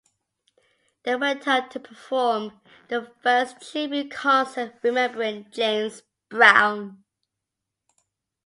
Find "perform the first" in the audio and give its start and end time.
1.79-3.71